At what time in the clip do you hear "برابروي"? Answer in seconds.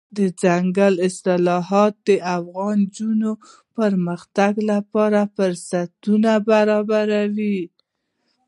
6.49-7.59